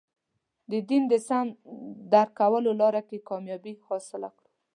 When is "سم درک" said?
1.27-2.29